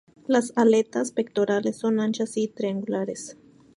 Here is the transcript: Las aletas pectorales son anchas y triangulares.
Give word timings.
Las 0.25 0.51
aletas 0.55 1.11
pectorales 1.11 1.77
son 1.77 1.99
anchas 1.99 2.35
y 2.35 2.47
triangulares. 2.47 3.37